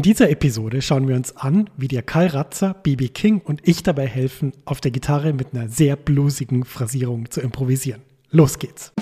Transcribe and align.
In 0.00 0.04
dieser 0.04 0.30
Episode 0.30 0.80
schauen 0.80 1.08
wir 1.08 1.14
uns 1.14 1.36
an, 1.36 1.68
wie 1.76 1.86
dir 1.86 2.00
Karl 2.00 2.28
Ratzer, 2.28 2.72
BB 2.72 3.12
King 3.12 3.42
und 3.44 3.60
ich 3.68 3.82
dabei 3.82 4.06
helfen, 4.06 4.52
auf 4.64 4.80
der 4.80 4.92
Gitarre 4.92 5.34
mit 5.34 5.48
einer 5.52 5.68
sehr 5.68 5.94
bluesigen 5.94 6.64
Phrasierung 6.64 7.30
zu 7.30 7.42
improvisieren. 7.42 8.00
Los 8.30 8.58
geht's! 8.58 8.94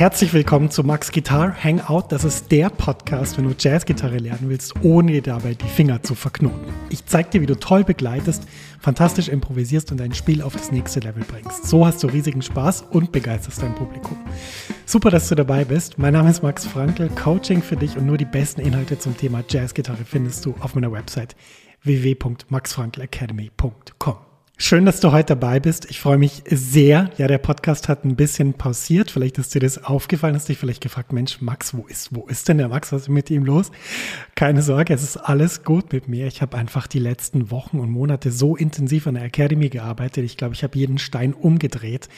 Herzlich 0.00 0.32
willkommen 0.32 0.70
zu 0.70 0.82
Max 0.82 1.12
Guitar 1.12 1.54
Hangout. 1.62 2.04
Das 2.08 2.24
ist 2.24 2.50
der 2.50 2.70
Podcast, 2.70 3.36
wenn 3.36 3.44
du 3.44 3.54
Jazzgitarre 3.58 4.16
lernen 4.16 4.48
willst, 4.48 4.72
ohne 4.82 5.12
dir 5.12 5.20
dabei 5.20 5.52
die 5.52 5.68
Finger 5.68 6.02
zu 6.02 6.14
verknoten. 6.14 6.72
Ich 6.88 7.04
zeige 7.04 7.28
dir, 7.28 7.42
wie 7.42 7.46
du 7.46 7.54
toll 7.54 7.84
begleitest, 7.84 8.44
fantastisch 8.80 9.28
improvisierst 9.28 9.92
und 9.92 10.00
dein 10.00 10.14
Spiel 10.14 10.40
auf 10.40 10.54
das 10.54 10.72
nächste 10.72 11.00
Level 11.00 11.22
bringst. 11.24 11.66
So 11.66 11.84
hast 11.84 12.02
du 12.02 12.06
riesigen 12.06 12.40
Spaß 12.40 12.86
und 12.92 13.12
begeisterst 13.12 13.60
dein 13.60 13.74
Publikum. 13.74 14.16
Super, 14.86 15.10
dass 15.10 15.28
du 15.28 15.34
dabei 15.34 15.66
bist. 15.66 15.98
Mein 15.98 16.14
Name 16.14 16.30
ist 16.30 16.42
Max 16.42 16.64
Frankl, 16.64 17.10
Coaching 17.10 17.60
für 17.60 17.76
dich 17.76 17.98
und 17.98 18.06
nur 18.06 18.16
die 18.16 18.24
besten 18.24 18.62
Inhalte 18.62 18.98
zum 18.98 19.18
Thema 19.18 19.44
Jazzgitarre 19.46 20.06
findest 20.06 20.46
du 20.46 20.54
auf 20.60 20.74
meiner 20.74 20.92
Website 20.92 21.36
www.maxfrankelacademy.com. 21.82 24.29
Schön, 24.62 24.84
dass 24.84 25.00
du 25.00 25.10
heute 25.10 25.34
dabei 25.34 25.58
bist. 25.58 25.90
Ich 25.90 26.00
freue 26.00 26.18
mich 26.18 26.42
sehr. 26.46 27.10
Ja, 27.16 27.26
der 27.28 27.38
Podcast 27.38 27.88
hat 27.88 28.04
ein 28.04 28.14
bisschen 28.14 28.52
pausiert. 28.52 29.10
Vielleicht 29.10 29.38
ist 29.38 29.54
dir 29.54 29.60
das 29.60 29.82
aufgefallen, 29.82 30.34
hast 30.34 30.50
dich 30.50 30.58
vielleicht 30.58 30.82
gefragt, 30.82 31.14
Mensch, 31.14 31.40
Max, 31.40 31.72
wo 31.72 31.86
ist, 31.86 32.14
wo 32.14 32.26
ist 32.26 32.46
denn 32.46 32.58
der 32.58 32.68
Max? 32.68 32.92
Was 32.92 33.02
ist 33.02 33.08
mit 33.08 33.30
ihm 33.30 33.46
los? 33.46 33.70
Keine 34.34 34.60
Sorge, 34.60 34.92
es 34.92 35.02
ist 35.02 35.16
alles 35.16 35.64
gut 35.64 35.94
mit 35.94 36.08
mir. 36.08 36.26
Ich 36.26 36.42
habe 36.42 36.58
einfach 36.58 36.86
die 36.86 36.98
letzten 36.98 37.50
Wochen 37.50 37.80
und 37.80 37.90
Monate 37.90 38.30
so 38.30 38.54
intensiv 38.54 39.06
an 39.06 39.14
der 39.14 39.24
Academy 39.24 39.70
gearbeitet. 39.70 40.24
Ich 40.24 40.36
glaube, 40.36 40.54
ich 40.54 40.62
habe 40.62 40.78
jeden 40.78 40.98
Stein 40.98 41.32
umgedreht. 41.32 42.10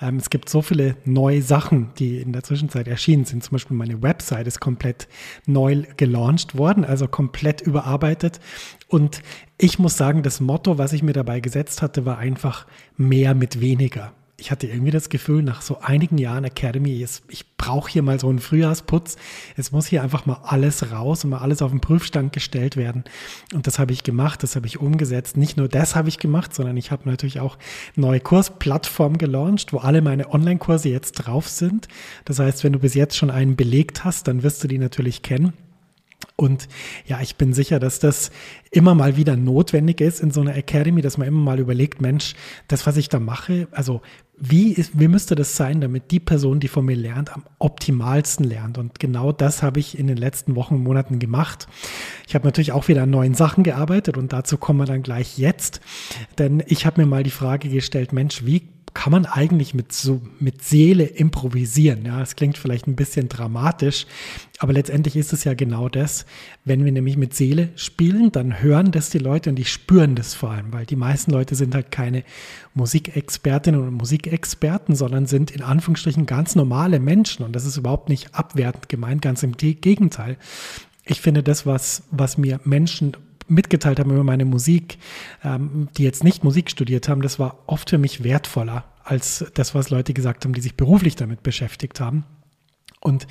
Ähm, 0.00 0.16
es 0.16 0.30
gibt 0.30 0.48
so 0.48 0.62
viele 0.62 0.96
neue 1.04 1.42
Sachen, 1.42 1.90
die 1.98 2.16
in 2.16 2.32
der 2.32 2.42
Zwischenzeit 2.42 2.88
erschienen 2.88 3.26
sind. 3.26 3.44
Zum 3.44 3.52
Beispiel 3.52 3.76
meine 3.76 4.00
Website 4.02 4.46
ist 4.46 4.58
komplett 4.58 5.06
neu 5.44 5.82
gelauncht 5.98 6.56
worden, 6.56 6.86
also 6.86 7.08
komplett 7.08 7.60
überarbeitet. 7.60 8.40
Und 8.88 9.22
ich 9.62 9.78
muss 9.78 9.96
sagen, 9.96 10.22
das 10.22 10.40
Motto, 10.40 10.78
was 10.78 10.94
ich 10.94 11.02
mir 11.02 11.12
dabei 11.12 11.40
gesetzt 11.40 11.82
hatte, 11.90 12.06
war 12.06 12.18
einfach 12.18 12.66
mehr 12.96 13.34
mit 13.34 13.60
weniger. 13.60 14.12
Ich 14.36 14.50
hatte 14.50 14.68
irgendwie 14.68 14.92
das 14.92 15.10
Gefühl, 15.10 15.42
nach 15.42 15.60
so 15.60 15.80
einigen 15.80 16.16
Jahren 16.16 16.44
Academy, 16.44 17.04
ich 17.28 17.56
brauche 17.58 17.90
hier 17.90 18.02
mal 18.02 18.18
so 18.18 18.28
einen 18.28 18.38
Frühjahrsputz. 18.38 19.16
Es 19.56 19.70
muss 19.70 19.86
hier 19.86 20.02
einfach 20.02 20.24
mal 20.24 20.38
alles 20.44 20.92
raus 20.92 21.24
und 21.24 21.30
mal 21.30 21.40
alles 21.40 21.60
auf 21.60 21.72
den 21.72 21.80
Prüfstand 21.80 22.32
gestellt 22.32 22.76
werden. 22.76 23.04
Und 23.52 23.66
das 23.66 23.78
habe 23.78 23.92
ich 23.92 24.02
gemacht, 24.02 24.42
das 24.42 24.56
habe 24.56 24.66
ich 24.66 24.80
umgesetzt. 24.80 25.36
Nicht 25.36 25.58
nur 25.58 25.68
das 25.68 25.94
habe 25.94 26.08
ich 26.08 26.18
gemacht, 26.18 26.54
sondern 26.54 26.78
ich 26.78 26.90
habe 26.90 27.10
natürlich 27.10 27.40
auch 27.40 27.58
neue 27.96 28.20
Kursplattformen 28.20 29.18
gelauncht, 29.18 29.74
wo 29.74 29.78
alle 29.78 30.00
meine 30.00 30.32
Online-Kurse 30.32 30.88
jetzt 30.88 31.12
drauf 31.12 31.46
sind. 31.46 31.88
Das 32.24 32.38
heißt, 32.38 32.64
wenn 32.64 32.72
du 32.72 32.78
bis 32.78 32.94
jetzt 32.94 33.18
schon 33.18 33.30
einen 33.30 33.56
belegt 33.56 34.04
hast, 34.04 34.26
dann 34.26 34.42
wirst 34.42 34.64
du 34.64 34.68
die 34.68 34.78
natürlich 34.78 35.22
kennen. 35.22 35.52
Und 36.40 36.68
ja, 37.06 37.20
ich 37.20 37.36
bin 37.36 37.52
sicher, 37.52 37.78
dass 37.78 37.98
das 37.98 38.30
immer 38.70 38.94
mal 38.94 39.16
wieder 39.18 39.36
notwendig 39.36 40.00
ist 40.00 40.20
in 40.20 40.30
so 40.30 40.40
einer 40.40 40.56
Academy, 40.56 41.02
dass 41.02 41.18
man 41.18 41.28
immer 41.28 41.40
mal 41.40 41.58
überlegt, 41.58 42.00
Mensch, 42.00 42.34
das, 42.66 42.86
was 42.86 42.96
ich 42.96 43.10
da 43.10 43.20
mache, 43.20 43.68
also 43.72 44.00
wie, 44.38 44.72
ist, 44.72 44.98
wie 44.98 45.08
müsste 45.08 45.34
das 45.34 45.54
sein, 45.54 45.82
damit 45.82 46.10
die 46.10 46.18
Person, 46.18 46.60
die 46.60 46.68
von 46.68 46.86
mir 46.86 46.96
lernt, 46.96 47.30
am 47.34 47.44
optimalsten 47.58 48.46
lernt? 48.46 48.78
Und 48.78 48.98
genau 48.98 49.32
das 49.32 49.62
habe 49.62 49.80
ich 49.80 49.98
in 49.98 50.06
den 50.06 50.16
letzten 50.16 50.56
Wochen 50.56 50.76
und 50.76 50.82
Monaten 50.82 51.18
gemacht. 51.18 51.68
Ich 52.26 52.34
habe 52.34 52.46
natürlich 52.46 52.72
auch 52.72 52.88
wieder 52.88 53.02
an 53.02 53.10
neuen 53.10 53.34
Sachen 53.34 53.62
gearbeitet 53.62 54.16
und 54.16 54.32
dazu 54.32 54.56
kommen 54.56 54.78
wir 54.78 54.86
dann 54.86 55.02
gleich 55.02 55.36
jetzt. 55.36 55.82
Denn 56.38 56.62
ich 56.66 56.86
habe 56.86 57.02
mir 57.02 57.06
mal 57.06 57.22
die 57.22 57.30
Frage 57.30 57.68
gestellt, 57.68 58.14
Mensch, 58.14 58.46
wie 58.46 58.62
kann 58.92 59.12
man 59.12 59.24
eigentlich 59.24 59.72
mit 59.72 59.92
so 59.92 60.20
mit 60.40 60.64
Seele 60.64 61.04
improvisieren. 61.04 62.04
Ja, 62.04 62.20
es 62.20 62.34
klingt 62.34 62.58
vielleicht 62.58 62.86
ein 62.86 62.96
bisschen 62.96 63.28
dramatisch, 63.28 64.06
aber 64.58 64.72
letztendlich 64.72 65.16
ist 65.16 65.32
es 65.32 65.44
ja 65.44 65.54
genau 65.54 65.88
das. 65.88 66.26
Wenn 66.64 66.84
wir 66.84 66.90
nämlich 66.90 67.16
mit 67.16 67.34
Seele 67.34 67.70
spielen, 67.76 68.32
dann 68.32 68.60
hören 68.60 68.90
das 68.90 69.10
die 69.10 69.18
Leute 69.18 69.50
und 69.50 69.56
die 69.56 69.64
spüren 69.64 70.16
das 70.16 70.34
vor 70.34 70.50
allem, 70.50 70.72
weil 70.72 70.86
die 70.86 70.96
meisten 70.96 71.30
Leute 71.30 71.54
sind 71.54 71.74
halt 71.74 71.90
keine 71.90 72.24
Musikexpertinnen 72.74 73.80
und 73.80 73.94
Musikexperten, 73.94 74.96
sondern 74.96 75.26
sind 75.26 75.50
in 75.52 75.62
Anführungsstrichen 75.62 76.26
ganz 76.26 76.56
normale 76.56 76.98
Menschen 76.98 77.44
und 77.44 77.54
das 77.54 77.64
ist 77.64 77.76
überhaupt 77.76 78.08
nicht 78.08 78.34
abwertend 78.34 78.88
gemeint, 78.88 79.22
ganz 79.22 79.42
im 79.42 79.52
Gegenteil. 79.56 80.36
Ich 81.04 81.20
finde 81.20 81.42
das, 81.42 81.64
was, 81.64 82.02
was 82.10 82.38
mir 82.38 82.60
Menschen 82.64 83.16
mitgeteilt 83.50 83.98
haben 84.00 84.10
über 84.10 84.24
meine 84.24 84.44
Musik, 84.44 84.98
ähm, 85.44 85.88
die 85.96 86.04
jetzt 86.04 86.24
nicht 86.24 86.44
Musik 86.44 86.70
studiert 86.70 87.08
haben, 87.08 87.22
das 87.22 87.38
war 87.38 87.58
oft 87.66 87.90
für 87.90 87.98
mich 87.98 88.24
wertvoller 88.24 88.84
als 89.04 89.44
das, 89.54 89.74
was 89.74 89.90
Leute 89.90 90.14
gesagt 90.14 90.44
haben, 90.44 90.52
die 90.52 90.60
sich 90.60 90.76
beruflich 90.76 91.16
damit 91.16 91.42
beschäftigt 91.42 92.00
haben. 92.00 92.24
Und 93.02 93.26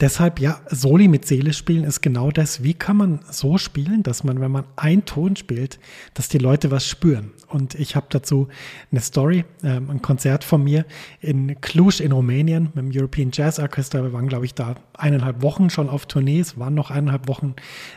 deshalb, 0.00 0.40
ja, 0.40 0.62
Soli 0.70 1.06
mit 1.06 1.26
Seele 1.26 1.52
spielen 1.52 1.84
ist 1.84 2.00
genau 2.00 2.30
das. 2.30 2.62
Wie 2.62 2.72
kann 2.72 2.96
man 2.96 3.20
so 3.30 3.58
spielen, 3.58 4.02
dass 4.02 4.24
man, 4.24 4.40
wenn 4.40 4.50
man 4.50 4.64
einen 4.76 5.04
Ton 5.04 5.36
spielt, 5.36 5.78
dass 6.14 6.30
die 6.30 6.38
Leute 6.38 6.70
was 6.70 6.86
spüren? 6.86 7.32
Und 7.46 7.74
ich 7.74 7.96
habe 7.96 8.06
dazu 8.08 8.48
eine 8.90 9.02
Story, 9.02 9.44
äh, 9.62 9.72
ein 9.72 10.00
Konzert 10.00 10.42
von 10.42 10.64
mir 10.64 10.86
in 11.20 11.60
Cluj 11.60 12.00
in 12.00 12.12
Rumänien 12.12 12.70
mit 12.72 12.76
dem 12.76 12.90
European 12.94 13.28
Jazz 13.30 13.58
Orchestra. 13.58 14.02
Wir 14.02 14.14
waren, 14.14 14.26
glaube 14.26 14.46
ich, 14.46 14.54
da 14.54 14.76
eineinhalb 14.94 15.42
Wochen 15.42 15.68
schon 15.68 15.90
auf 15.90 16.06
Tournee. 16.06 16.40
Es 16.40 16.58
waren 16.58 16.72
noch 16.72 16.90
eineinhalb 16.90 17.28
Wochen 17.28 17.56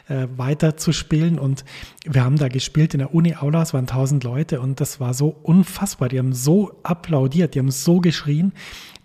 äh, 0.09 0.28
weiter 0.35 0.75
zu 0.75 0.91
spielen. 0.91 1.40
Und 1.40 1.63
wir 2.03 2.25
haben 2.25 2.35
da 2.35 2.50
gespielt 2.50 2.95
in 2.95 2.97
der 2.97 3.16
Uni-Aula. 3.16 3.61
Es 3.61 3.73
waren 3.73 3.88
tausend 3.88 4.25
Leute 4.25 4.59
und 4.59 4.81
das 4.81 5.00
war 5.00 5.13
so 5.13 5.34
unfassbar. 5.44 6.09
Die 6.09 6.19
haben 6.19 6.34
so 6.34 6.78
applaudiert, 6.84 7.55
die 7.55 7.59
haben 7.59 7.72
so 7.72 8.01
geschrien 8.01 8.51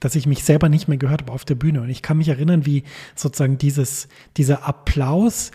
dass 0.00 0.14
ich 0.14 0.26
mich 0.26 0.44
selber 0.44 0.68
nicht 0.68 0.88
mehr 0.88 0.98
gehört 0.98 1.22
habe 1.22 1.32
auf 1.32 1.44
der 1.44 1.54
Bühne. 1.54 1.80
Und 1.80 1.88
ich 1.88 2.02
kann 2.02 2.18
mich 2.18 2.28
erinnern, 2.28 2.66
wie 2.66 2.84
sozusagen 3.14 3.58
dieses, 3.58 4.08
dieser 4.36 4.66
Applaus 4.66 5.50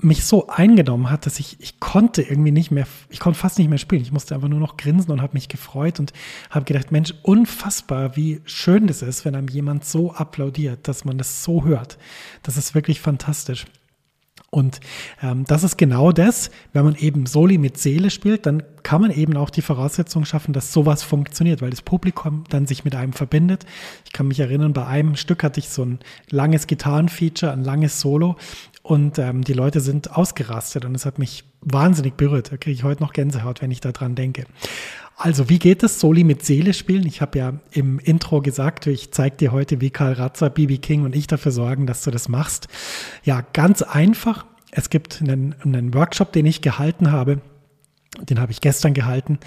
mich 0.00 0.24
so 0.24 0.46
eingenommen 0.46 1.10
hat, 1.10 1.26
dass 1.26 1.40
ich, 1.40 1.56
ich 1.60 1.80
konnte 1.80 2.22
irgendwie 2.22 2.52
nicht 2.52 2.70
mehr, 2.70 2.86
ich 3.08 3.18
konnte 3.18 3.38
fast 3.38 3.58
nicht 3.58 3.68
mehr 3.68 3.78
spielen. 3.78 4.02
Ich 4.02 4.12
musste 4.12 4.34
einfach 4.34 4.48
nur 4.48 4.60
noch 4.60 4.76
grinsen 4.76 5.10
und 5.10 5.20
habe 5.20 5.34
mich 5.34 5.48
gefreut 5.48 5.98
und 5.98 6.12
habe 6.50 6.64
gedacht, 6.64 6.92
Mensch, 6.92 7.14
unfassbar, 7.22 8.16
wie 8.16 8.40
schön 8.44 8.86
das 8.86 9.02
ist, 9.02 9.24
wenn 9.24 9.34
einem 9.34 9.48
jemand 9.48 9.84
so 9.84 10.12
applaudiert, 10.12 10.86
dass 10.86 11.04
man 11.04 11.18
das 11.18 11.42
so 11.42 11.64
hört. 11.64 11.98
Das 12.44 12.56
ist 12.56 12.76
wirklich 12.76 13.00
fantastisch. 13.00 13.66
Und 14.50 14.80
ähm, 15.22 15.44
das 15.46 15.62
ist 15.62 15.76
genau 15.76 16.12
das, 16.12 16.50
wenn 16.72 16.84
man 16.84 16.94
eben 16.96 17.26
Soli 17.26 17.58
mit 17.58 17.78
Seele 17.78 18.10
spielt, 18.10 18.46
dann 18.46 18.62
kann 18.82 19.00
man 19.00 19.10
eben 19.10 19.36
auch 19.36 19.50
die 19.50 19.62
Voraussetzung 19.62 20.24
schaffen, 20.24 20.52
dass 20.52 20.72
sowas 20.72 21.02
funktioniert, 21.02 21.60
weil 21.60 21.70
das 21.70 21.82
Publikum 21.82 22.44
dann 22.48 22.66
sich 22.66 22.84
mit 22.84 22.94
einem 22.94 23.12
verbindet. 23.12 23.66
Ich 24.06 24.12
kann 24.12 24.28
mich 24.28 24.40
erinnern, 24.40 24.72
bei 24.72 24.86
einem 24.86 25.16
Stück 25.16 25.42
hatte 25.42 25.60
ich 25.60 25.68
so 25.68 25.84
ein 25.84 25.98
langes 26.30 26.66
Gitarrenfeature, 26.66 27.52
ein 27.52 27.64
langes 27.64 28.00
Solo 28.00 28.36
und 28.82 29.18
ähm, 29.18 29.44
die 29.44 29.52
Leute 29.52 29.80
sind 29.80 30.16
ausgerastet 30.16 30.86
und 30.86 30.94
es 30.94 31.04
hat 31.04 31.18
mich 31.18 31.44
wahnsinnig 31.60 32.14
berührt. 32.14 32.52
Da 32.52 32.56
kriege 32.56 32.74
ich 32.74 32.84
heute 32.84 33.02
noch 33.02 33.12
Gänsehaut, 33.12 33.60
wenn 33.60 33.70
ich 33.70 33.80
daran 33.80 34.14
denke. 34.14 34.46
Also, 35.20 35.48
wie 35.48 35.58
geht 35.58 35.82
es, 35.82 35.98
Soli 35.98 36.22
mit 36.22 36.44
Seele 36.44 36.72
spielen? 36.72 37.04
Ich 37.04 37.20
habe 37.20 37.38
ja 37.38 37.52
im 37.72 37.98
Intro 37.98 38.40
gesagt, 38.40 38.86
ich 38.86 39.10
zeige 39.10 39.36
dir 39.36 39.50
heute, 39.50 39.80
wie 39.80 39.90
Karl 39.90 40.12
Ratzer, 40.12 40.48
Bibi 40.48 40.78
King 40.78 41.02
und 41.02 41.16
ich 41.16 41.26
dafür 41.26 41.50
sorgen, 41.50 41.88
dass 41.88 42.02
du 42.02 42.12
das 42.12 42.28
machst. 42.28 42.68
Ja, 43.24 43.44
ganz 43.52 43.82
einfach. 43.82 44.46
Es 44.70 44.90
gibt 44.90 45.20
einen, 45.20 45.56
einen 45.64 45.92
Workshop, 45.92 46.32
den 46.32 46.46
ich 46.46 46.62
gehalten 46.62 47.10
habe 47.10 47.40
den 48.20 48.40
habe 48.40 48.52
ich 48.52 48.60
gestern 48.60 48.94
gehalten 48.94 49.38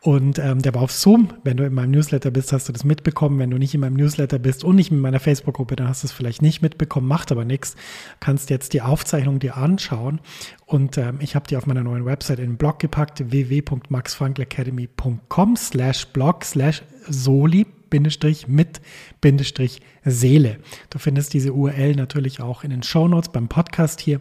und 0.00 0.38
ähm, 0.38 0.60
der 0.60 0.74
war 0.74 0.82
auf 0.82 0.92
Zoom. 0.92 1.30
Wenn 1.44 1.56
du 1.56 1.64
in 1.64 1.72
meinem 1.72 1.92
Newsletter 1.92 2.30
bist, 2.30 2.52
hast 2.52 2.68
du 2.68 2.72
das 2.72 2.84
mitbekommen. 2.84 3.38
Wenn 3.38 3.50
du 3.50 3.56
nicht 3.58 3.74
in 3.74 3.80
meinem 3.80 3.94
Newsletter 3.94 4.38
bist 4.38 4.64
und 4.64 4.76
nicht 4.76 4.90
in 4.90 5.00
meiner 5.00 5.20
Facebook-Gruppe, 5.20 5.76
dann 5.76 5.88
hast 5.88 6.02
du 6.02 6.08
es 6.08 6.12
vielleicht 6.12 6.42
nicht 6.42 6.60
mitbekommen. 6.60 7.06
Macht 7.06 7.32
aber 7.32 7.44
nichts. 7.44 7.76
Kannst 8.20 8.50
jetzt 8.50 8.72
die 8.72 8.82
Aufzeichnung 8.82 9.38
dir 9.38 9.56
anschauen 9.56 10.20
und 10.66 10.98
ähm, 10.98 11.18
ich 11.20 11.36
habe 11.36 11.46
die 11.48 11.56
auf 11.56 11.66
meiner 11.66 11.82
neuen 11.82 12.04
Website 12.04 12.40
in 12.40 12.50
den 12.50 12.56
Blog 12.56 12.80
gepackt 12.80 13.30
www.maxfrankelacademy.com 13.30 15.56
slash 15.56 16.06
blog 16.08 16.44
slash 16.44 16.82
soli 17.08 17.66
Bindestrich 17.90 18.48
mit 18.48 18.80
Bindestrich 19.20 19.80
Seele. 20.04 20.58
Du 20.90 20.98
findest 20.98 21.34
diese 21.34 21.52
URL 21.52 21.94
natürlich 21.94 22.40
auch 22.40 22.64
in 22.64 22.70
den 22.70 22.82
Show 22.82 23.08
Notes 23.08 23.30
beim 23.30 23.48
Podcast 23.48 24.00
hier. 24.00 24.20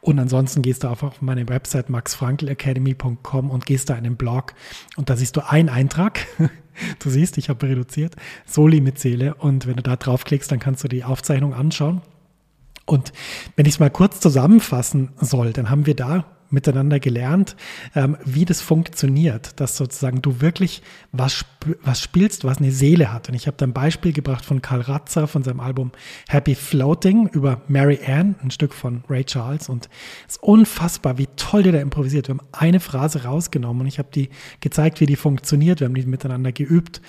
Und 0.00 0.18
ansonsten 0.18 0.62
gehst 0.62 0.84
du 0.84 0.88
einfach 0.88 1.08
auf 1.08 1.22
meine 1.22 1.48
Website 1.48 1.90
maxfrankelacademy.com 1.90 3.50
und 3.50 3.66
gehst 3.66 3.90
da 3.90 3.94
in 3.94 4.04
den 4.04 4.16
Blog 4.16 4.54
und 4.96 5.10
da 5.10 5.16
siehst 5.16 5.36
du 5.36 5.48
einen 5.48 5.68
Eintrag. 5.68 6.26
Du 6.98 7.08
siehst, 7.08 7.38
ich 7.38 7.48
habe 7.48 7.66
reduziert. 7.66 8.16
Soli 8.44 8.82
mit 8.82 8.98
Seele. 8.98 9.34
Und 9.36 9.66
wenn 9.66 9.76
du 9.76 9.82
da 9.82 9.96
draufklickst, 9.96 10.52
dann 10.52 10.58
kannst 10.58 10.84
du 10.84 10.88
die 10.88 11.04
Aufzeichnung 11.04 11.54
anschauen. 11.54 12.02
Und 12.84 13.14
wenn 13.56 13.64
ich 13.64 13.76
es 13.76 13.80
mal 13.80 13.88
kurz 13.88 14.20
zusammenfassen 14.20 15.12
soll, 15.18 15.54
dann 15.54 15.70
haben 15.70 15.86
wir 15.86 15.96
da 15.96 16.35
miteinander 16.50 17.00
gelernt, 17.00 17.56
ähm, 17.94 18.16
wie 18.24 18.44
das 18.44 18.60
funktioniert, 18.60 19.60
dass 19.60 19.76
sozusagen 19.76 20.22
du 20.22 20.40
wirklich 20.40 20.82
was, 21.12 21.32
sp 21.38 21.54
was 21.82 22.00
spielst, 22.00 22.44
was 22.44 22.58
eine 22.58 22.70
Seele 22.70 23.12
hat. 23.12 23.28
Und 23.28 23.34
ich 23.34 23.46
habe 23.46 23.56
da 23.56 23.66
ein 23.66 23.72
Beispiel 23.72 24.12
gebracht 24.12 24.44
von 24.44 24.62
Karl 24.62 24.82
Ratzer 24.82 25.26
von 25.26 25.42
seinem 25.42 25.60
Album 25.60 25.90
Happy 26.28 26.54
Floating 26.54 27.28
über 27.28 27.62
Mary 27.66 27.98
Ann, 28.06 28.36
ein 28.42 28.50
Stück 28.50 28.72
von 28.72 29.02
Ray 29.08 29.24
Charles. 29.24 29.68
Und 29.68 29.88
es 30.28 30.36
ist 30.36 30.42
unfassbar, 30.42 31.18
wie 31.18 31.26
toll 31.36 31.64
der 31.64 31.72
da 31.72 31.80
improvisiert. 31.80 32.28
Wir 32.28 32.36
haben 32.36 32.46
eine 32.52 32.80
Phrase 32.80 33.24
rausgenommen 33.24 33.82
und 33.82 33.86
ich 33.88 33.98
habe 33.98 34.08
die 34.14 34.28
gezeigt, 34.60 35.00
wie 35.00 35.06
die 35.06 35.16
funktioniert. 35.16 35.80
Wir 35.80 35.86
haben 35.86 35.94
die 35.94 36.06
miteinander 36.06 36.52
geübt. 36.52 37.00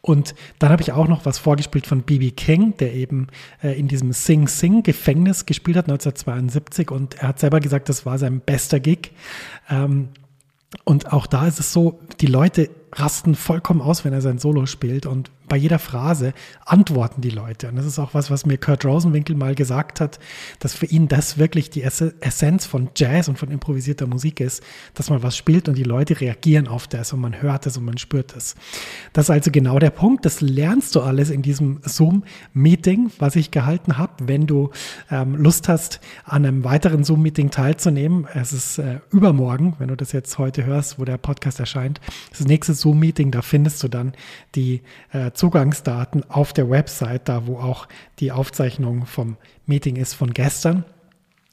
Und 0.00 0.34
dann 0.58 0.70
habe 0.70 0.82
ich 0.82 0.92
auch 0.92 1.08
noch 1.08 1.24
was 1.24 1.38
vorgespielt 1.38 1.86
von 1.86 2.02
B.B. 2.02 2.30
King, 2.30 2.76
der 2.76 2.94
eben 2.94 3.28
äh, 3.62 3.78
in 3.78 3.88
diesem 3.88 4.12
Sing 4.12 4.48
Sing 4.48 4.82
Gefängnis 4.82 5.46
gespielt 5.46 5.76
hat 5.76 5.86
1972 5.86 6.90
und 6.90 7.14
er 7.14 7.28
hat 7.28 7.38
selber 7.38 7.60
gesagt, 7.60 7.88
das 7.88 8.04
war 8.04 8.18
sein 8.18 8.40
bester 8.40 8.80
Gig. 8.84 9.10
Ähm, 9.68 10.10
und 10.84 11.12
auch 11.12 11.26
da 11.26 11.46
ist 11.48 11.58
es 11.58 11.72
so, 11.72 11.98
die 12.20 12.26
Leute 12.26 12.70
rasten 12.92 13.34
vollkommen 13.34 13.80
aus, 13.80 14.04
wenn 14.04 14.12
er 14.12 14.20
sein 14.20 14.38
Solo 14.38 14.66
spielt 14.66 15.06
und 15.06 15.30
bei 15.54 15.58
jeder 15.58 15.78
Phrase 15.78 16.34
antworten 16.66 17.20
die 17.20 17.30
Leute. 17.30 17.68
Und 17.68 17.76
das 17.76 17.86
ist 17.86 18.00
auch 18.00 18.12
was, 18.12 18.28
was 18.28 18.44
mir 18.44 18.58
Kurt 18.58 18.84
Rosenwinkel 18.84 19.36
mal 19.36 19.54
gesagt 19.54 20.00
hat, 20.00 20.18
dass 20.58 20.74
für 20.74 20.86
ihn 20.86 21.06
das 21.06 21.38
wirklich 21.38 21.70
die 21.70 21.84
Essenz 21.84 22.66
von 22.66 22.88
Jazz 22.96 23.28
und 23.28 23.38
von 23.38 23.52
improvisierter 23.52 24.08
Musik 24.08 24.40
ist, 24.40 24.64
dass 24.94 25.10
man 25.10 25.22
was 25.22 25.36
spielt 25.36 25.68
und 25.68 25.78
die 25.78 25.84
Leute 25.84 26.20
reagieren 26.20 26.66
auf 26.66 26.88
das 26.88 27.12
und 27.12 27.20
man 27.20 27.40
hört 27.40 27.66
es 27.66 27.76
und 27.76 27.84
man 27.84 27.98
spürt 27.98 28.34
es. 28.34 28.56
Das 29.12 29.26
ist 29.26 29.30
also 29.30 29.52
genau 29.52 29.78
der 29.78 29.90
Punkt. 29.90 30.26
Das 30.26 30.40
lernst 30.40 30.96
du 30.96 31.02
alles 31.02 31.30
in 31.30 31.42
diesem 31.42 31.78
Zoom-Meeting, 31.84 33.12
was 33.20 33.36
ich 33.36 33.52
gehalten 33.52 33.96
habe. 33.96 34.26
Wenn 34.26 34.48
du 34.48 34.70
ähm, 35.08 35.36
Lust 35.36 35.68
hast, 35.68 36.00
an 36.24 36.44
einem 36.44 36.64
weiteren 36.64 37.04
Zoom-Meeting 37.04 37.50
teilzunehmen, 37.50 38.26
es 38.34 38.52
ist 38.52 38.78
äh, 38.78 38.98
übermorgen, 39.12 39.76
wenn 39.78 39.86
du 39.86 39.96
das 39.96 40.10
jetzt 40.10 40.36
heute 40.38 40.64
hörst, 40.64 40.98
wo 40.98 41.04
der 41.04 41.16
Podcast 41.16 41.60
erscheint, 41.60 42.00
das 42.30 42.40
nächste 42.40 42.74
Zoom-Meeting, 42.74 43.30
da 43.30 43.40
findest 43.40 43.80
du 43.84 43.86
dann 43.86 44.14
die 44.56 44.82
äh, 45.12 45.30
Zugangsdaten 45.44 46.24
auf 46.30 46.54
der 46.54 46.70
Website, 46.70 47.28
da 47.28 47.46
wo 47.46 47.58
auch 47.58 47.86
die 48.18 48.32
Aufzeichnung 48.32 49.04
vom 49.04 49.36
Meeting 49.66 49.96
ist 49.96 50.14
von 50.14 50.32
gestern. 50.32 50.86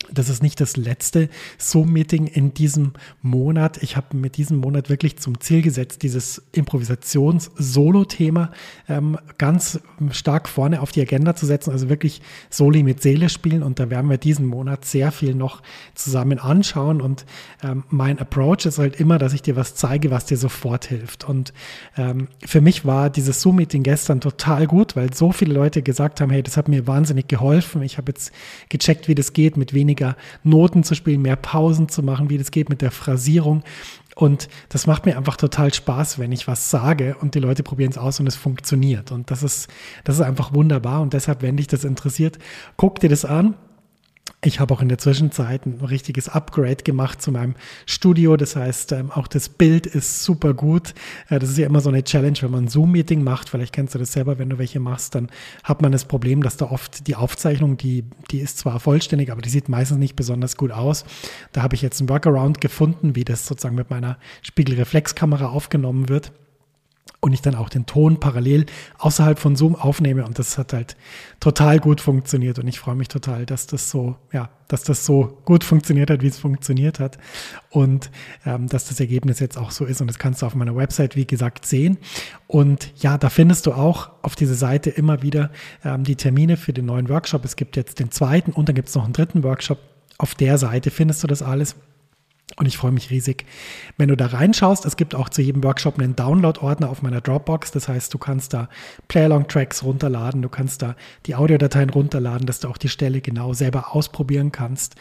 Das 0.09 0.29
ist 0.29 0.41
nicht 0.43 0.59
das 0.59 0.77
letzte 0.77 1.29
Zoom-Meeting 1.57 2.25
in 2.27 2.53
diesem 2.53 2.93
Monat. 3.21 3.81
Ich 3.81 3.95
habe 3.95 4.17
mit 4.17 4.35
diesem 4.35 4.57
Monat 4.57 4.89
wirklich 4.89 5.17
zum 5.17 5.39
Ziel 5.39 5.61
gesetzt, 5.61 6.01
dieses 6.01 6.41
Improvisations-Solo-Thema 6.53 8.51
ähm, 8.89 9.17
ganz 9.37 9.79
stark 10.11 10.49
vorne 10.49 10.81
auf 10.81 10.91
die 10.91 11.01
Agenda 11.01 11.35
zu 11.35 11.45
setzen. 11.45 11.71
Also 11.71 11.87
wirklich 11.87 12.21
Soli 12.49 12.83
mit 12.83 13.01
Seele 13.01 13.29
spielen. 13.29 13.63
Und 13.63 13.79
da 13.79 13.89
werden 13.89 14.09
wir 14.09 14.17
diesen 14.17 14.47
Monat 14.47 14.83
sehr 14.85 15.11
viel 15.11 15.33
noch 15.35 15.61
zusammen 15.93 16.39
anschauen. 16.39 16.99
Und 16.99 17.25
ähm, 17.63 17.83
mein 17.89 18.19
Approach 18.19 18.65
ist 18.65 18.79
halt 18.79 18.99
immer, 18.99 19.17
dass 19.17 19.33
ich 19.33 19.43
dir 19.43 19.55
was 19.55 19.75
zeige, 19.75 20.11
was 20.11 20.25
dir 20.25 20.37
sofort 20.37 20.85
hilft. 20.85 21.23
Und 21.23 21.53
ähm, 21.95 22.27
für 22.45 22.59
mich 22.59 22.85
war 22.85 23.09
dieses 23.09 23.41
Zoom-Meeting 23.41 23.83
gestern 23.83 24.19
total 24.19 24.67
gut, 24.67 24.95
weil 24.95 25.13
so 25.13 25.31
viele 25.31 25.53
Leute 25.53 25.81
gesagt 25.83 26.19
haben, 26.21 26.31
hey, 26.31 26.43
das 26.43 26.57
hat 26.57 26.67
mir 26.67 26.87
wahnsinnig 26.87 27.27
geholfen. 27.27 27.81
Ich 27.83 27.97
habe 27.97 28.11
jetzt 28.11 28.33
gecheckt, 28.69 29.07
wie 29.07 29.15
das 29.15 29.31
geht 29.33 29.55
mit 29.57 29.73
wenig 29.73 29.90
weniger 29.91 30.15
Noten 30.43 30.83
zu 30.83 30.95
spielen, 30.95 31.21
mehr 31.21 31.35
Pausen 31.35 31.89
zu 31.89 32.01
machen, 32.03 32.29
wie 32.29 32.37
das 32.37 32.51
geht 32.51 32.69
mit 32.69 32.81
der 32.81 32.91
Phrasierung. 32.91 33.63
Und 34.15 34.49
das 34.69 34.87
macht 34.87 35.05
mir 35.05 35.17
einfach 35.17 35.37
total 35.37 35.73
Spaß, 35.73 36.19
wenn 36.19 36.31
ich 36.31 36.47
was 36.47 36.69
sage 36.69 37.15
und 37.21 37.35
die 37.35 37.39
Leute 37.39 37.63
probieren 37.63 37.91
es 37.91 37.97
aus 37.97 38.19
und 38.19 38.27
es 38.27 38.35
funktioniert. 38.35 39.11
Und 39.11 39.31
das 39.31 39.43
ist, 39.43 39.69
das 40.03 40.15
ist 40.15 40.21
einfach 40.21 40.53
wunderbar. 40.53 41.01
Und 41.01 41.13
deshalb, 41.13 41.41
wenn 41.41 41.57
dich 41.57 41.67
das 41.67 41.83
interessiert, 41.83 42.37
guck 42.77 42.99
dir 42.99 43.09
das 43.09 43.25
an. 43.25 43.55
Ich 44.43 44.59
habe 44.59 44.73
auch 44.73 44.81
in 44.81 44.89
der 44.89 44.97
Zwischenzeit 44.97 45.67
ein 45.67 45.79
richtiges 45.81 46.27
Upgrade 46.27 46.77
gemacht 46.77 47.21
zu 47.21 47.31
meinem 47.31 47.53
Studio. 47.85 48.37
Das 48.37 48.55
heißt, 48.55 48.91
ähm, 48.91 49.11
auch 49.11 49.27
das 49.27 49.49
Bild 49.49 49.85
ist 49.85 50.23
super 50.23 50.55
gut. 50.55 50.95
Äh, 51.29 51.37
das 51.37 51.51
ist 51.51 51.59
ja 51.59 51.67
immer 51.67 51.79
so 51.79 51.89
eine 51.89 52.03
Challenge, 52.03 52.37
wenn 52.41 52.49
man 52.49 52.63
ein 52.63 52.67
Zoom-Meeting 52.67 53.23
macht. 53.23 53.49
Vielleicht 53.49 53.71
kennst 53.71 53.93
du 53.93 53.99
das 53.99 54.13
selber, 54.13 54.39
wenn 54.39 54.49
du 54.49 54.57
welche 54.57 54.79
machst, 54.79 55.13
dann 55.13 55.29
hat 55.63 55.83
man 55.83 55.91
das 55.91 56.05
Problem, 56.05 56.41
dass 56.41 56.57
da 56.57 56.71
oft 56.71 57.05
die 57.05 57.15
Aufzeichnung, 57.15 57.77
die, 57.77 58.03
die 58.31 58.39
ist 58.39 58.57
zwar 58.57 58.79
vollständig, 58.79 59.31
aber 59.31 59.43
die 59.43 59.49
sieht 59.49 59.69
meistens 59.69 59.99
nicht 59.99 60.15
besonders 60.15 60.57
gut 60.57 60.71
aus. 60.71 61.05
Da 61.51 61.61
habe 61.61 61.75
ich 61.75 61.83
jetzt 61.83 62.01
einen 62.01 62.09
Workaround 62.09 62.61
gefunden, 62.61 63.15
wie 63.15 63.23
das 63.23 63.45
sozusagen 63.45 63.75
mit 63.75 63.91
meiner 63.91 64.17
Spiegelreflexkamera 64.41 65.49
aufgenommen 65.49 66.09
wird 66.09 66.31
und 67.21 67.33
ich 67.33 67.41
dann 67.41 67.55
auch 67.55 67.69
den 67.69 67.85
Ton 67.85 68.19
parallel 68.19 68.65
außerhalb 68.97 69.37
von 69.37 69.55
Zoom 69.55 69.75
aufnehme 69.75 70.25
und 70.25 70.39
das 70.39 70.57
hat 70.57 70.73
halt 70.73 70.97
total 71.39 71.79
gut 71.79 72.01
funktioniert 72.01 72.57
und 72.59 72.67
ich 72.67 72.79
freue 72.79 72.95
mich 72.95 73.07
total, 73.07 73.45
dass 73.45 73.67
das 73.67 73.91
so, 73.91 74.17
ja, 74.33 74.49
dass 74.67 74.83
das 74.83 75.05
so 75.05 75.37
gut 75.45 75.63
funktioniert 75.63 76.09
hat, 76.09 76.21
wie 76.23 76.27
es 76.27 76.39
funktioniert 76.39 76.99
hat 76.99 77.19
und 77.69 78.09
ähm, 78.45 78.67
dass 78.67 78.87
das 78.87 78.99
Ergebnis 78.99 79.39
jetzt 79.39 79.57
auch 79.57 79.69
so 79.69 79.85
ist 79.85 80.01
und 80.01 80.07
das 80.07 80.17
kannst 80.17 80.41
du 80.41 80.47
auf 80.47 80.55
meiner 80.55 80.75
Website, 80.75 81.15
wie 81.15 81.27
gesagt, 81.27 81.65
sehen 81.65 81.99
und 82.47 82.91
ja, 82.97 83.19
da 83.19 83.29
findest 83.29 83.67
du 83.67 83.73
auch 83.73 84.09
auf 84.23 84.35
dieser 84.35 84.55
Seite 84.55 84.89
immer 84.89 85.21
wieder 85.21 85.51
ähm, 85.85 86.03
die 86.03 86.15
Termine 86.15 86.57
für 86.57 86.73
den 86.73 86.87
neuen 86.87 87.07
Workshop. 87.07 87.45
Es 87.45 87.55
gibt 87.55 87.77
jetzt 87.77 87.99
den 87.99 88.09
zweiten 88.09 88.51
und 88.51 88.67
dann 88.67 88.75
gibt 88.75 88.89
es 88.89 88.95
noch 88.95 89.03
einen 89.03 89.13
dritten 89.13 89.43
Workshop. 89.43 89.77
Auf 90.17 90.33
der 90.35 90.57
Seite 90.57 90.89
findest 90.89 91.23
du 91.23 91.27
das 91.27 91.41
alles. 91.41 91.75
Und 92.57 92.65
ich 92.65 92.77
freue 92.77 92.91
mich 92.91 93.09
riesig, 93.09 93.45
wenn 93.97 94.09
du 94.09 94.17
da 94.17 94.27
reinschaust. 94.27 94.85
Es 94.85 94.97
gibt 94.97 95.15
auch 95.15 95.29
zu 95.29 95.41
jedem 95.41 95.63
Workshop 95.63 95.97
einen 95.97 96.15
Download-Ordner 96.15 96.89
auf 96.89 97.01
meiner 97.01 97.21
Dropbox. 97.21 97.71
Das 97.71 97.87
heißt, 97.87 98.13
du 98.13 98.17
kannst 98.17 98.53
da 98.53 98.69
Play-Along-Tracks 99.07 99.83
runterladen, 99.83 100.41
du 100.41 100.49
kannst 100.49 100.81
da 100.81 100.95
die 101.25 101.35
Audiodateien 101.35 101.89
runterladen, 101.89 102.45
dass 102.45 102.59
du 102.59 102.67
auch 102.67 102.77
die 102.77 102.89
Stelle 102.89 103.21
genau 103.21 103.53
selber 103.53 103.95
ausprobieren 103.95 104.51
kannst. 104.51 104.95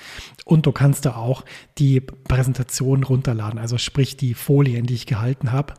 Und 0.44 0.66
du 0.66 0.72
kannst 0.72 1.06
da 1.06 1.16
auch 1.16 1.44
die 1.78 2.00
Präsentation 2.00 3.04
runterladen, 3.04 3.58
also 3.58 3.78
sprich 3.78 4.16
die 4.16 4.34
Folien, 4.34 4.86
die 4.86 4.94
ich 4.94 5.06
gehalten 5.06 5.52
habe. 5.52 5.74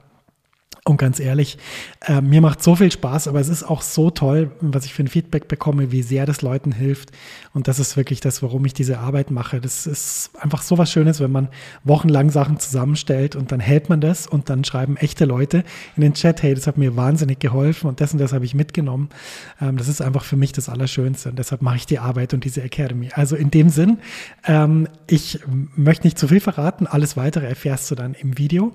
Und 0.83 0.98
ganz 0.98 1.19
ehrlich, 1.19 1.60
äh, 2.07 2.22
mir 2.22 2.42
macht 2.42 2.63
so 2.63 2.75
viel 2.75 2.92
Spaß, 2.92 3.28
aber 3.28 3.39
es 3.39 3.50
ist 3.50 3.62
auch 3.62 3.83
so 3.83 4.10
toll, 4.10 4.50
was 4.62 4.83
ich 4.86 4.95
für 4.95 5.04
ein 5.04 5.07
Feedback 5.07 5.48
bekomme, 5.48 5.92
wie 5.92 6.01
sehr 6.01 6.25
das 6.25 6.42
Leuten 6.42 6.72
hilft. 6.72 7.12
Und 7.54 7.68
das 7.68 7.78
ist 7.78 7.98
wirklich 7.98 8.19
das, 8.19 8.42
warum 8.42 8.66
ich 8.66 8.74
diese 8.74 8.98
Arbeit 8.98 9.30
mache. 9.30 9.62
Das 9.62 9.86
ist 9.86 10.31
einfach 10.39 10.63
so 10.63 10.80
was 10.80 10.92
Schönes, 10.92 11.19
wenn 11.19 11.31
man 11.31 11.50
wochenlang 11.83 12.31
Sachen 12.31 12.60
zusammenstellt 12.60 13.36
und 13.36 13.51
dann 13.51 13.60
hält 13.60 13.89
man 13.89 14.01
das 14.01 14.25
und 14.25 14.50
dann 14.50 14.63
schreiben 14.63 14.98
echte 14.98 15.25
Leute 15.25 15.63
in 15.95 16.01
den 16.01 16.16
Chat, 16.16 16.42
hey, 16.42 16.56
das 16.56 16.66
hat 16.66 16.80
mir 16.80 16.95
wahnsinnig 16.95 17.39
geholfen 17.39 17.88
und 17.88 18.01
das 18.01 18.13
und 18.13 18.19
das 18.19 18.34
habe 18.34 18.45
ich 18.45 18.56
mitgenommen. 18.56 19.10
Ähm, 19.62 19.77
das 19.77 19.88
ist 19.88 20.01
einfach 20.01 20.24
für 20.24 20.36
mich 20.36 20.51
das 20.51 20.68
Allerschönste 20.68 21.30
und 21.30 21.38
deshalb 21.38 21.62
mache 21.62 21.75
ich 21.75 21.86
die 21.86 22.00
Arbeit 22.00 22.34
und 22.34 22.44
diese 22.44 22.63
Academy. 22.63 23.10
Also 23.13 23.36
in 23.36 23.51
dem 23.51 23.69
Sinn, 23.69 24.00
ähm, 24.48 24.88
ich 25.06 25.42
möchte 25.75 26.07
nicht 26.07 26.18
zu 26.18 26.27
viel 26.27 26.39
verraten. 26.39 26.88
Alles 26.88 27.18
weitere 27.18 27.45
erfährst 27.45 27.92
du 27.92 27.95
dann 27.95 28.16
im 28.16 28.39
Video. 28.39 28.74